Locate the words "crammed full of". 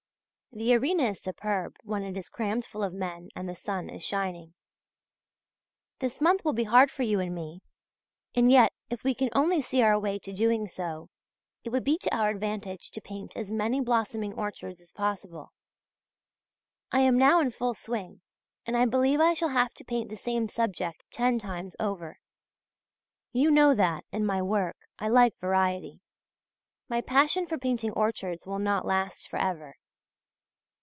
2.27-2.91